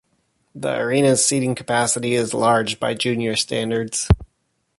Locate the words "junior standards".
2.95-4.07